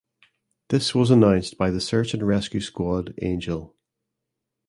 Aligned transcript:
This 0.69 0.95
was 0.95 1.11
announced 1.11 1.59
by 1.59 1.69
the 1.69 1.79
search 1.79 2.15
and 2.15 2.25
rescue 2.25 2.59
squad 2.59 3.13
"Angel". 3.21 3.75